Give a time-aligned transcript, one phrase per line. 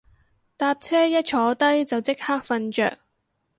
[0.57, 2.97] 搭車一坐低就即刻瞓着